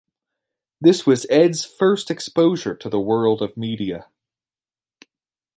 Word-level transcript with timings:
This 0.81 1.05
was 1.05 1.27
Ed's 1.29 1.63
first 1.63 2.09
exposure 2.09 2.73
to 2.73 2.89
the 2.89 2.99
world 2.99 3.39
of 3.43 3.55
media. 3.55 4.07